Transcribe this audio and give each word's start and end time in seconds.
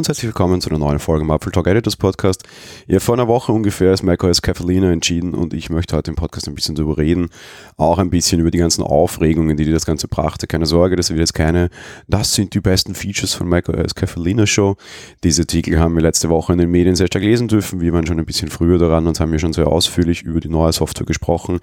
und 0.00 0.08
herzlich 0.08 0.28
willkommen 0.28 0.62
zu 0.62 0.70
einer 0.70 0.78
neuen 0.78 0.98
Folge 0.98 1.26
im 1.26 1.30
Apple 1.30 1.52
Talk 1.52 1.66
Editors 1.66 1.94
Podcast. 1.94 2.42
Ja, 2.86 3.00
vor 3.00 3.16
einer 3.16 3.28
Woche 3.28 3.52
ungefähr 3.52 3.92
ist 3.92 4.02
macOS 4.02 4.40
Catalina 4.40 4.90
entschieden 4.90 5.34
und 5.34 5.52
ich 5.52 5.68
möchte 5.68 5.94
heute 5.94 6.10
im 6.10 6.14
Podcast 6.14 6.48
ein 6.48 6.54
bisschen 6.54 6.74
darüber 6.74 6.96
reden. 6.96 7.28
Auch 7.76 7.98
ein 7.98 8.08
bisschen 8.08 8.40
über 8.40 8.50
die 8.50 8.56
ganzen 8.56 8.82
Aufregungen, 8.82 9.58
die 9.58 9.70
das 9.70 9.84
Ganze 9.84 10.08
brachte. 10.08 10.46
Keine 10.46 10.64
Sorge, 10.64 10.96
das 10.96 11.10
wird 11.10 11.20
jetzt 11.20 11.34
keine, 11.34 11.68
das 12.08 12.32
sind 12.32 12.54
die 12.54 12.60
besten 12.60 12.94
Features 12.94 13.34
von 13.34 13.46
macOS 13.46 13.94
Catalina 13.94 14.46
Show. 14.46 14.76
Diese 15.22 15.42
Artikel 15.42 15.78
haben 15.78 15.94
wir 15.94 16.00
letzte 16.00 16.30
Woche 16.30 16.54
in 16.54 16.58
den 16.60 16.70
Medien 16.70 16.96
sehr 16.96 17.08
stark 17.08 17.22
lesen 17.22 17.48
dürfen. 17.48 17.82
Wir 17.82 17.92
waren 17.92 18.06
schon 18.06 18.18
ein 18.18 18.24
bisschen 18.24 18.48
früher 18.48 18.78
daran 18.78 19.06
und 19.06 19.20
haben 19.20 19.34
ja 19.34 19.38
schon 19.38 19.52
sehr 19.52 19.66
ausführlich 19.66 20.22
über 20.22 20.40
die 20.40 20.48
neue 20.48 20.72
Software 20.72 21.04
gesprochen. 21.04 21.60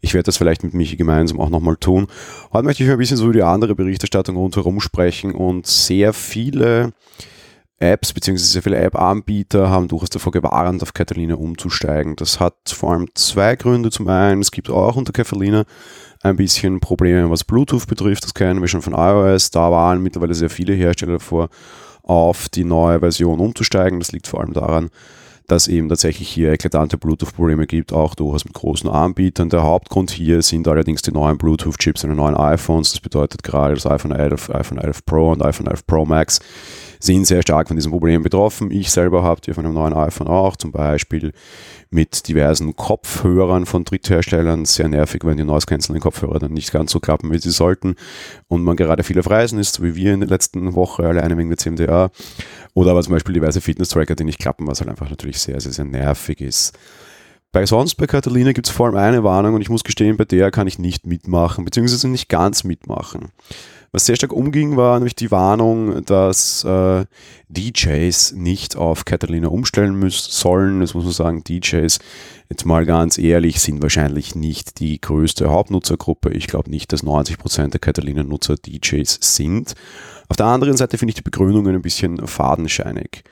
Ich 0.00 0.14
werde 0.14 0.26
das 0.26 0.36
vielleicht 0.36 0.62
mit 0.62 0.74
Michi 0.74 0.94
gemeinsam 0.94 1.40
auch 1.40 1.50
nochmal 1.50 1.74
tun. 1.74 2.06
Heute 2.52 2.66
möchte 2.66 2.84
ich 2.84 2.90
ein 2.90 2.98
bisschen 2.98 3.16
so 3.16 3.24
über 3.24 3.32
die 3.32 3.42
andere 3.42 3.74
Berichterstattung 3.74 4.36
rundherum 4.36 4.80
sprechen 4.80 5.34
und 5.34 5.66
sehr 5.66 6.12
viele 6.12 6.92
Apps 7.80 8.12
bzw. 8.12 8.36
sehr 8.36 8.62
viele 8.62 8.76
App-Anbieter 8.76 9.70
haben 9.70 9.88
durchaus 9.88 10.10
davor 10.10 10.32
gewarnt, 10.32 10.82
auf 10.82 10.92
Catalina 10.92 11.34
umzusteigen. 11.34 12.14
Das 12.14 12.38
hat 12.38 12.54
vor 12.66 12.92
allem 12.92 13.08
zwei 13.14 13.56
Gründe. 13.56 13.90
Zum 13.90 14.06
einen, 14.08 14.42
es 14.42 14.50
gibt 14.50 14.68
auch 14.68 14.96
unter 14.96 15.12
Catalina 15.12 15.64
ein 16.22 16.36
bisschen 16.36 16.80
Probleme, 16.80 17.30
was 17.30 17.44
Bluetooth 17.44 17.86
betrifft. 17.86 18.24
Das 18.24 18.34
kennen 18.34 18.60
wir 18.60 18.68
schon 18.68 18.82
von 18.82 18.92
iOS. 18.92 19.50
Da 19.50 19.70
waren 19.70 20.02
mittlerweile 20.02 20.34
sehr 20.34 20.50
viele 20.50 20.74
Hersteller 20.74 21.14
davor, 21.14 21.48
auf 22.02 22.50
die 22.50 22.64
neue 22.64 23.00
Version 23.00 23.40
umzusteigen. 23.40 23.98
Das 23.98 24.12
liegt 24.12 24.26
vor 24.26 24.40
allem 24.40 24.52
daran, 24.52 24.90
dass 25.46 25.66
eben 25.66 25.88
tatsächlich 25.88 26.28
hier 26.28 26.52
eklatante 26.52 26.98
Bluetooth-Probleme 26.98 27.66
gibt, 27.66 27.94
auch 27.94 28.14
durchaus 28.14 28.44
mit 28.44 28.52
großen 28.52 28.90
Anbietern. 28.90 29.48
Der 29.48 29.62
Hauptgrund 29.62 30.10
hier 30.10 30.42
sind 30.42 30.68
allerdings 30.68 31.00
die 31.00 31.12
neuen 31.12 31.38
Bluetooth-Chips 31.38 32.04
in 32.04 32.10
den 32.10 32.18
neuen 32.18 32.36
iPhones. 32.36 32.90
Das 32.92 33.00
bedeutet 33.00 33.42
gerade 33.42 33.72
das 33.72 33.86
iPhone 33.86 34.12
11, 34.12 34.50
iPhone 34.50 34.78
11 34.78 35.06
Pro 35.06 35.32
und 35.32 35.42
iPhone 35.42 35.66
11 35.66 35.86
Pro 35.86 36.04
Max 36.04 36.40
sind 37.00 37.26
sehr 37.26 37.42
stark 37.42 37.68
von 37.68 37.76
diesem 37.76 37.90
Problem 37.90 38.22
betroffen. 38.22 38.70
Ich 38.70 38.90
selber 38.90 39.22
habe 39.22 39.40
die 39.40 39.52
von 39.54 39.64
einem 39.64 39.74
neuen 39.74 39.94
iPhone 39.94 40.28
auch, 40.28 40.56
zum 40.56 40.70
Beispiel 40.70 41.32
mit 41.90 42.28
diversen 42.28 42.76
Kopfhörern 42.76 43.66
von 43.66 43.84
Drittherstellern. 43.84 44.66
Sehr 44.66 44.88
nervig, 44.88 45.22
wenn 45.24 45.36
die 45.36 45.44
Noise 45.44 45.66
Cancelling 45.66 46.02
Kopfhörer 46.02 46.38
dann 46.38 46.52
nicht 46.52 46.72
ganz 46.72 46.92
so 46.92 47.00
klappen, 47.00 47.32
wie 47.32 47.38
sie 47.38 47.50
sollten 47.50 47.96
und 48.48 48.62
man 48.62 48.76
gerade 48.76 49.02
viel 49.02 49.18
auf 49.18 49.30
Reisen 49.30 49.58
ist, 49.58 49.74
so 49.74 49.82
wie 49.82 49.96
wir 49.96 50.14
in 50.14 50.20
der 50.20 50.28
letzten 50.28 50.74
Woche 50.74 51.04
alleine 51.06 51.36
wegen 51.36 51.48
der 51.48 51.58
CMDA. 51.58 52.10
Oder 52.74 52.92
aber 52.92 53.02
zum 53.02 53.14
Beispiel 53.14 53.34
diverse 53.34 53.60
Fitness-Tracker, 53.60 54.14
die 54.14 54.24
nicht 54.24 54.38
klappen, 54.38 54.66
was 54.66 54.80
halt 54.80 54.90
einfach 54.90 55.10
natürlich 55.10 55.40
sehr, 55.40 55.60
sehr, 55.60 55.72
sehr 55.72 55.86
nervig 55.86 56.40
ist. 56.40 56.78
Bei 57.52 57.66
sonst 57.66 57.96
bei 57.96 58.06
Catalina 58.06 58.52
gibt 58.52 58.68
es 58.68 58.72
vor 58.72 58.86
allem 58.86 58.96
eine 58.96 59.24
Warnung 59.24 59.54
und 59.54 59.60
ich 59.60 59.70
muss 59.70 59.82
gestehen, 59.82 60.16
bei 60.16 60.24
der 60.24 60.52
kann 60.52 60.68
ich 60.68 60.78
nicht 60.78 61.06
mitmachen, 61.06 61.64
beziehungsweise 61.64 62.06
nicht 62.06 62.28
ganz 62.28 62.62
mitmachen. 62.62 63.32
Was 63.92 64.06
sehr 64.06 64.14
stark 64.14 64.32
umging, 64.32 64.76
war 64.76 64.98
nämlich 64.98 65.16
die 65.16 65.32
Warnung, 65.32 66.04
dass 66.04 66.62
äh, 66.62 67.04
DJs 67.48 68.32
nicht 68.32 68.76
auf 68.76 69.04
Catalina 69.04 69.48
umstellen 69.48 69.96
müssen 69.96 70.30
sollen. 70.30 70.80
Das 70.80 70.94
muss 70.94 71.02
man 71.02 71.12
sagen, 71.12 71.42
DJs, 71.42 71.98
jetzt 72.48 72.64
mal 72.64 72.86
ganz 72.86 73.18
ehrlich, 73.18 73.60
sind 73.60 73.82
wahrscheinlich 73.82 74.36
nicht 74.36 74.78
die 74.78 75.00
größte 75.00 75.50
Hauptnutzergruppe. 75.50 76.30
Ich 76.30 76.46
glaube 76.46 76.70
nicht, 76.70 76.92
dass 76.92 77.02
90% 77.02 77.70
der 77.70 77.80
Catalina-Nutzer 77.80 78.54
DJs 78.54 79.18
sind. 79.20 79.74
Auf 80.28 80.36
der 80.36 80.46
anderen 80.46 80.76
Seite 80.76 80.96
finde 80.96 81.10
ich 81.10 81.16
die 81.16 81.22
Begründungen 81.22 81.74
ein 81.74 81.82
bisschen 81.82 82.24
fadenscheinig. 82.24 83.24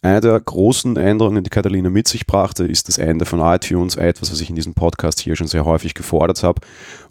Eine 0.00 0.22
der 0.22 0.40
großen 0.40 0.96
Änderungen, 0.96 1.44
die 1.44 1.50
Catalina 1.50 1.90
mit 1.90 2.08
sich 2.08 2.26
brachte, 2.26 2.64
ist 2.64 2.88
das 2.88 2.96
Ende 2.96 3.26
von 3.26 3.40
iTunes, 3.40 3.96
etwas, 3.96 4.32
was 4.32 4.40
ich 4.40 4.48
in 4.48 4.56
diesem 4.56 4.72
Podcast 4.72 5.20
hier 5.20 5.36
schon 5.36 5.48
sehr 5.48 5.66
häufig 5.66 5.92
gefordert 5.92 6.42
habe. 6.42 6.62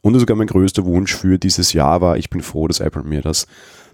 Und 0.02 0.18
sogar 0.20 0.36
mein 0.36 0.48
größter 0.48 0.84
Wunsch 0.86 1.14
für 1.14 1.38
dieses 1.38 1.74
Jahr 1.74 2.02
war, 2.02 2.18
ich 2.18 2.32
bin 2.32 2.42
froh, 2.42 2.68
dass 2.68 2.80
Apple 2.80 2.95
mir 3.04 3.22
das 3.22 3.48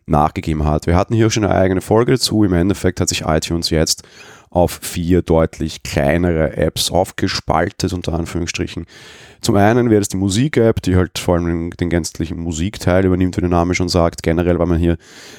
nachgegeben 0.05 0.65
hat. 0.65 0.87
Wir 0.87 0.95
hatten 0.95 1.13
hier 1.13 1.29
schon 1.29 1.45
eine 1.45 1.55
eigene 1.55 1.81
Folge 1.81 2.13
dazu. 2.13 2.43
Im 2.43 2.53
Endeffekt 2.53 2.99
hat 2.99 3.09
sich 3.09 3.21
iTunes 3.21 3.69
jetzt 3.69 4.03
auf 4.51 4.79
vier 4.81 5.21
deutlich 5.21 5.81
kleinere 5.81 6.57
Apps 6.57 6.91
aufgespaltet, 6.91 7.93
unter 7.93 8.13
Anführungsstrichen. 8.13 8.85
Zum 9.39 9.55
einen 9.55 9.89
wäre 9.89 10.01
das 10.01 10.09
die 10.09 10.17
Musik-App, 10.17 10.81
die 10.81 10.97
halt 10.97 11.17
vor 11.17 11.35
allem 11.35 11.71
den 11.71 11.89
gänzlichen 11.89 12.37
Musikteil 12.37 13.05
übernimmt, 13.05 13.37
wie 13.37 13.41
der 13.41 13.49
Name 13.49 13.73
schon 13.73 13.87
sagt. 13.87 14.23
Generell 14.23 14.59
war 14.59 14.65
man 14.65 14.77
hier 14.77 14.97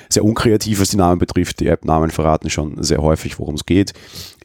sehr 0.08 0.24
unkreativ, 0.24 0.80
was 0.80 0.88
die 0.88 0.96
Namen 0.96 1.18
betrifft. 1.18 1.60
Die 1.60 1.68
App-Namen 1.68 2.10
verraten 2.10 2.48
schon 2.48 2.82
sehr 2.82 3.02
häufig, 3.02 3.38
worum 3.38 3.54
es 3.54 3.66
geht. 3.66 3.92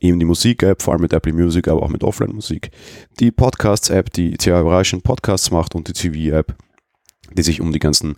Eben 0.02 0.20
die 0.20 0.26
Musik-App, 0.26 0.82
vor 0.82 0.94
allem 0.94 1.02
mit 1.02 1.14
Apple 1.14 1.34
Music, 1.34 1.70
aber 1.70 1.82
auch 1.82 1.90
mit 1.90 2.04
Offline-Musik. 2.04 2.70
Die 3.22 3.32
Podcasts-App, 3.32 4.12
die 4.12 4.36
sehr 4.40 4.60
überraschend 4.60 5.04
Podcasts 5.04 5.50
macht 5.50 5.76
und 5.76 5.88
die 5.88 5.94
TV-App, 5.94 6.54
die 7.34 7.44
sich 7.44 7.62
um 7.62 7.72
die 7.72 7.80
ganzen 7.80 8.16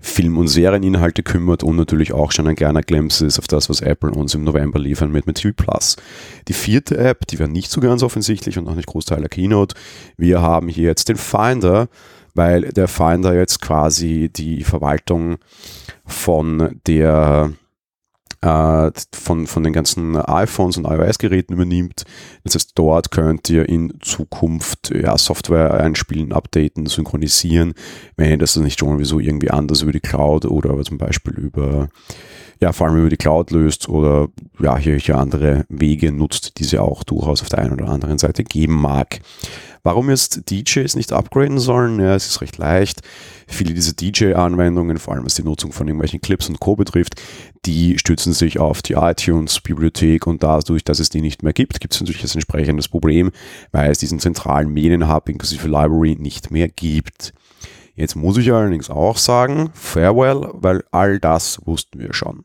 Film- 0.00 0.38
und 0.38 0.48
Serieninhalte 0.48 1.22
kümmert 1.22 1.62
und 1.62 1.76
natürlich 1.76 2.12
auch 2.12 2.32
schon 2.32 2.48
ein 2.48 2.56
kleiner 2.56 2.82
Glimpse 2.82 3.26
ist 3.26 3.38
auf 3.38 3.46
das, 3.46 3.68
was 3.68 3.80
Apple 3.80 4.10
uns 4.10 4.34
im 4.34 4.44
November 4.44 4.78
liefern 4.78 5.12
mit, 5.12 5.26
TV 5.34 5.54
Plus. 5.54 5.96
Die 6.48 6.52
vierte 6.52 6.96
App, 6.96 7.26
die 7.26 7.38
war 7.38 7.48
nicht 7.48 7.70
so 7.70 7.80
ganz 7.80 8.02
offensichtlich 8.02 8.58
und 8.58 8.68
auch 8.68 8.74
nicht 8.74 8.86
Großteil 8.86 9.20
der 9.20 9.28
Keynote. 9.28 9.74
Wir 10.16 10.40
haben 10.40 10.68
hier 10.68 10.84
jetzt 10.84 11.08
den 11.08 11.16
Finder, 11.16 11.88
weil 12.34 12.62
der 12.72 12.88
Finder 12.88 13.34
jetzt 13.34 13.60
quasi 13.60 14.30
die 14.34 14.64
Verwaltung 14.64 15.38
von 16.06 16.80
der 16.86 17.52
äh, 18.42 18.90
von, 19.12 19.46
von 19.46 19.62
den 19.62 19.72
ganzen 19.72 20.16
iPhones 20.16 20.76
und 20.76 20.86
iOS-Geräten 20.86 21.54
übernimmt. 21.54 22.04
Das 22.44 22.54
heißt, 22.54 22.72
dort 22.74 23.10
könnt 23.10 23.48
ihr 23.50 23.68
in 23.68 23.94
Zukunft 24.00 24.92
ja, 24.94 25.16
Software 25.18 25.74
einspielen, 25.74 26.32
updaten, 26.32 26.86
synchronisieren, 26.86 27.74
wenn 28.16 28.30
ihr 28.30 28.38
das 28.38 28.56
nicht 28.56 28.78
schon 28.78 28.92
sowieso 28.92 29.20
irgendwie 29.20 29.50
anders 29.50 29.82
über 29.82 29.92
die 29.92 30.00
Cloud 30.00 30.46
oder 30.46 30.82
zum 30.82 30.98
Beispiel 30.98 31.34
über 31.34 31.88
ja, 32.60 32.72
vor 32.72 32.86
allem 32.86 32.98
über 32.98 33.08
die 33.08 33.16
Cloud 33.16 33.50
löst 33.52 33.88
oder 33.88 34.28
ja, 34.60 34.76
hier, 34.76 34.96
hier 34.96 35.16
andere 35.16 35.64
Wege 35.70 36.12
nutzt, 36.12 36.58
die 36.58 36.64
sie 36.64 36.78
auch 36.78 37.02
durchaus 37.04 37.40
auf 37.40 37.48
der 37.48 37.60
einen 37.60 37.72
oder 37.72 37.88
anderen 37.88 38.18
Seite 38.18 38.44
geben 38.44 38.74
mag. 38.74 39.20
Warum 39.82 40.10
jetzt 40.10 40.50
DJs 40.50 40.94
nicht 40.96 41.12
upgraden 41.12 41.58
sollen? 41.58 41.98
Ja, 42.00 42.14
es 42.14 42.26
ist 42.26 42.40
recht 42.40 42.58
leicht. 42.58 43.00
Viele 43.46 43.74
dieser 43.74 43.94
DJ-Anwendungen, 43.94 44.98
vor 44.98 45.14
allem 45.14 45.24
was 45.24 45.34
die 45.34 45.42
Nutzung 45.42 45.72
von 45.72 45.88
irgendwelchen 45.88 46.20
Clips 46.20 46.48
und 46.48 46.60
Co. 46.60 46.76
betrifft, 46.76 47.20
die 47.64 47.98
stützen 47.98 48.32
sich 48.32 48.58
auf 48.58 48.82
die 48.82 48.94
iTunes-Bibliothek 48.94 50.26
und 50.26 50.42
dadurch, 50.42 50.84
dass 50.84 50.98
es 50.98 51.08
die 51.08 51.20
nicht 51.20 51.42
mehr 51.42 51.52
gibt, 51.52 51.80
gibt 51.80 51.94
es 51.94 52.00
natürlich 52.00 52.22
ein 52.22 52.30
entsprechendes 52.34 52.88
Problem, 52.88 53.30
weil 53.72 53.90
es 53.90 53.98
diesen 53.98 54.20
zentralen 54.20 54.72
Medienhub 54.72 55.28
inklusive 55.28 55.66
Library 55.66 56.16
nicht 56.18 56.50
mehr 56.50 56.68
gibt. 56.68 57.32
Jetzt 57.94 58.16
muss 58.16 58.36
ich 58.38 58.52
allerdings 58.52 58.88
auch 58.88 59.18
sagen, 59.18 59.70
farewell, 59.74 60.48
weil 60.54 60.84
all 60.90 61.18
das 61.18 61.60
wussten 61.66 61.98
wir 61.98 62.14
schon. 62.14 62.44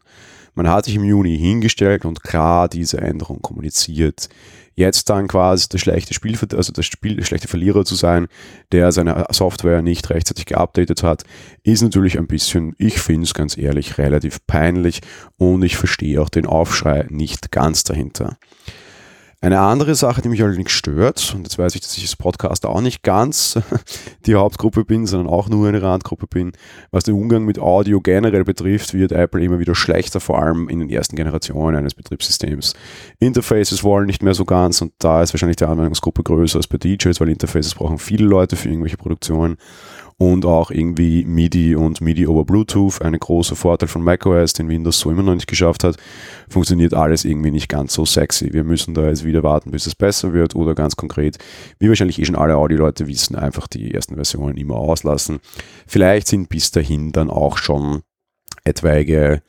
Man 0.55 0.69
hat 0.69 0.85
sich 0.85 0.95
im 0.95 1.03
Juni 1.03 1.37
hingestellt 1.37 2.05
und 2.05 2.23
klar 2.23 2.67
diese 2.69 2.99
Änderung 2.99 3.41
kommuniziert 3.41 4.29
jetzt 4.75 5.09
dann 5.09 5.27
quasi 5.27 5.69
der 5.69 5.77
schlechte 5.77 6.13
Spiel, 6.13 6.37
also 6.55 6.71
der, 6.71 6.83
Spiel, 6.83 7.15
der 7.15 7.23
schlechte 7.23 7.47
Verlierer 7.47 7.85
zu 7.85 7.95
sein, 7.95 8.27
der 8.71 8.91
seine 8.91 9.25
Software 9.31 9.81
nicht 9.81 10.09
rechtzeitig 10.09 10.45
geupdatet 10.45 11.01
hat, 11.01 11.23
ist 11.63 11.81
natürlich 11.81 12.17
ein 12.17 12.27
bisschen, 12.27 12.75
ich 12.77 12.99
finde 12.99 13.23
es 13.23 13.33
ganz 13.33 13.57
ehrlich, 13.57 13.97
relativ 13.97 14.45
peinlich 14.45 15.01
und 15.37 15.63
ich 15.63 15.77
verstehe 15.77 16.21
auch 16.21 16.29
den 16.29 16.45
Aufschrei 16.45 17.07
nicht 17.09 17.51
ganz 17.51 17.83
dahinter. 17.83 18.37
Eine 19.45 19.59
andere 19.59 19.93
Sache, 19.93 20.23
die 20.23 20.29
mich 20.29 20.41
allerdings 20.41 20.71
stört, 20.71 21.35
und 21.35 21.43
jetzt 21.43 21.59
weiß 21.59 21.75
ich, 21.75 21.81
dass 21.81 21.95
ich 21.95 22.03
als 22.03 22.15
Podcaster 22.15 22.67
auch 22.67 22.81
nicht 22.81 23.03
ganz 23.03 23.59
die 24.25 24.33
Hauptgruppe 24.33 24.85
bin, 24.85 25.05
sondern 25.05 25.31
auch 25.31 25.49
nur 25.49 25.67
eine 25.67 25.83
Randgruppe 25.83 26.25
bin, 26.25 26.53
was 26.89 27.03
den 27.03 27.13
Umgang 27.13 27.45
mit 27.45 27.59
Audio 27.59 28.01
generell 28.01 28.43
betrifft, 28.43 28.95
wird 28.95 29.11
Apple 29.11 29.43
immer 29.43 29.59
wieder 29.59 29.75
schlechter, 29.75 30.19
vor 30.19 30.41
allem 30.41 30.67
in 30.67 30.79
den 30.79 30.89
ersten 30.89 31.15
Generationen 31.15 31.77
eines 31.77 31.93
Betriebssystems. 31.93 32.73
Interfaces 33.19 33.83
wollen 33.83 34.07
nicht 34.07 34.23
mehr 34.23 34.33
so 34.33 34.45
ganz 34.45 34.81
und 34.81 34.93
da 34.97 35.21
ist 35.21 35.31
wahrscheinlich 35.31 35.57
die 35.57 35.65
Anwendungsgruppe 35.65 36.23
größer 36.23 36.57
als 36.57 36.65
bei 36.65 36.79
DJs, 36.79 37.21
weil 37.21 37.29
Interfaces 37.29 37.75
brauchen 37.75 37.99
viele 37.99 38.25
Leute 38.25 38.55
für 38.55 38.69
irgendwelche 38.69 38.97
Produktionen 38.97 39.57
und 40.17 40.45
auch 40.45 40.71
irgendwie 40.71 41.25
MIDI 41.25 41.75
und 41.75 41.99
MIDI 41.99 42.27
over 42.27 42.45
Bluetooth, 42.45 43.01
ein 43.01 43.13
großer 43.13 43.55
Vorteil 43.55 43.89
von 43.89 44.01
macOS, 44.01 44.53
den 44.53 44.69
Windows 44.69 44.99
so 44.99 45.11
immer 45.11 45.23
noch 45.23 45.35
nicht 45.35 45.47
geschafft 45.47 45.83
hat, 45.83 45.97
funktioniert 46.47 46.93
alles 46.93 47.25
irgendwie 47.25 47.51
nicht 47.51 47.67
ganz 47.67 47.93
so 47.93 48.05
sexy. 48.05 48.53
Wir 48.53 48.63
müssen 48.63 48.93
da 48.93 49.07
jetzt 49.07 49.25
wieder 49.25 49.43
warten, 49.43 49.71
bis 49.71 49.87
es 49.87 49.95
besser 49.95 50.31
wird 50.31 50.55
oder 50.55 50.73
ganz 50.73 50.95
konkret, 50.95 51.37
wie 51.79 51.89
wahrscheinlich 51.89 52.19
eh 52.19 52.25
schon 52.25 52.35
alle 52.35 52.55
Audio-Leute 52.55 53.07
wissen, 53.07 53.35
einfach 53.35 53.67
die 53.67 53.93
ersten 53.93 54.15
Versionen 54.15 54.55
immer 54.55 54.75
auslassen. 54.75 55.39
Vielleicht 55.85 56.27
sind 56.27 56.47
bis 56.47 56.71
dahin 56.71 57.11
dann 57.11 57.29
auch 57.29 57.57
schon 57.57 58.01
etwaige 58.63 59.41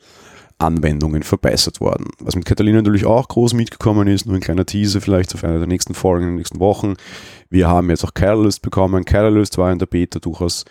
Anwendungen 0.59 1.23
verbessert 1.23 1.79
worden. 1.79 2.07
Was 2.19 2.35
mit 2.35 2.45
Catalina 2.45 2.77
natürlich 2.77 3.05
auch 3.05 3.27
groß 3.27 3.53
mitgekommen 3.53 4.07
ist, 4.07 4.25
nur 4.25 4.35
ein 4.35 4.41
kleiner 4.41 4.65
Teaser 4.65 5.01
vielleicht 5.01 5.35
auf 5.35 5.43
einer 5.43 5.59
der 5.59 5.67
nächsten 5.67 5.93
Folgen 5.93 6.23
in 6.25 6.31
den 6.31 6.37
nächsten 6.37 6.59
Wochen. 6.59 6.95
Wir 7.49 7.67
haben 7.67 7.89
jetzt 7.89 8.03
auch 8.03 8.13
Catalyst 8.13 8.61
bekommen. 8.61 9.05
Catalyst 9.05 9.57
war 9.57 9.71
in 9.71 9.79
der 9.79 9.85
Beta 9.85 10.19
durchaus 10.19 10.65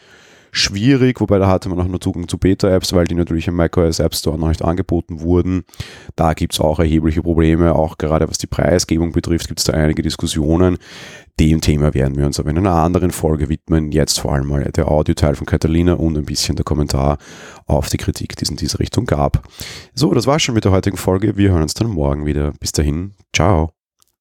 schwierig, 0.56 1.20
wobei 1.20 1.38
da 1.38 1.48
hatte 1.48 1.68
man 1.68 1.80
auch 1.80 1.86
nur 1.86 2.00
Zugang 2.00 2.28
zu 2.28 2.38
Beta-Apps, 2.38 2.92
weil 2.92 3.06
die 3.06 3.14
natürlich 3.14 3.48
im 3.48 3.54
macOS 3.54 3.98
App 3.98 4.14
Store 4.14 4.38
noch 4.38 4.48
nicht 4.48 4.64
angeboten 4.64 5.20
wurden. 5.20 5.64
Da 6.16 6.34
gibt 6.34 6.54
es 6.54 6.60
auch 6.60 6.78
erhebliche 6.78 7.22
Probleme, 7.22 7.74
auch 7.74 7.98
gerade 7.98 8.28
was 8.28 8.38
die 8.38 8.46
Preisgebung 8.46 9.12
betrifft, 9.12 9.48
gibt 9.48 9.60
es 9.60 9.64
da 9.64 9.74
einige 9.74 10.02
Diskussionen. 10.02 10.78
Dem 11.38 11.60
Thema 11.60 11.92
werden 11.92 12.16
wir 12.16 12.24
uns 12.24 12.40
aber 12.40 12.50
in 12.50 12.58
einer 12.58 12.72
anderen 12.72 13.10
Folge 13.10 13.50
widmen. 13.50 13.92
Jetzt 13.92 14.20
vor 14.20 14.32
allem 14.32 14.48
mal 14.48 14.64
der 14.64 14.88
Audioteil 14.88 15.34
von 15.34 15.46
Catalina 15.46 15.92
und 15.92 16.16
ein 16.16 16.24
bisschen 16.24 16.56
der 16.56 16.64
Kommentar 16.64 17.18
auf 17.66 17.90
die 17.90 17.98
Kritik, 17.98 18.36
die 18.36 18.44
es 18.44 18.50
in 18.50 18.56
diese 18.56 18.78
Richtung 18.78 19.04
gab. 19.04 19.46
So, 19.94 20.14
das 20.14 20.26
war's 20.26 20.42
schon 20.42 20.54
mit 20.54 20.64
der 20.64 20.72
heutigen 20.72 20.96
Folge. 20.96 21.36
Wir 21.36 21.50
hören 21.50 21.62
uns 21.62 21.74
dann 21.74 21.88
morgen 21.88 22.24
wieder. 22.24 22.52
Bis 22.58 22.72
dahin, 22.72 23.12
ciao. 23.34 23.72